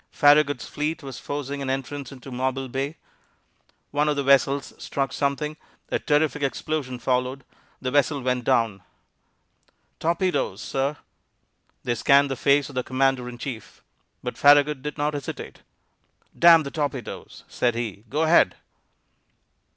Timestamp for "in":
13.29-13.37